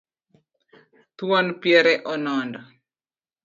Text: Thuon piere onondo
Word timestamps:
Thuon 1.17 1.47
piere 1.61 1.93
onondo 2.15 2.59